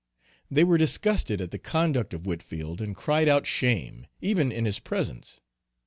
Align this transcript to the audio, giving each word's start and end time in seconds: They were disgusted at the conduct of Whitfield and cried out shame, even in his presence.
They 0.49 0.63
were 0.63 0.79
disgusted 0.79 1.41
at 1.41 1.51
the 1.51 1.59
conduct 1.59 2.15
of 2.15 2.25
Whitfield 2.25 2.81
and 2.81 2.95
cried 2.95 3.29
out 3.29 3.45
shame, 3.45 4.07
even 4.19 4.51
in 4.51 4.65
his 4.65 4.79
presence. 4.79 5.41